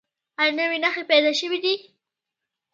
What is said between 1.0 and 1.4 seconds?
پیدا